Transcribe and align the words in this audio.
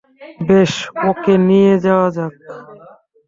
বেশ, 0.47 0.71
ওকে 1.09 1.33
নিয়ে 1.47 1.73
যাওয়া 1.85 2.07
যাক। 2.15 2.33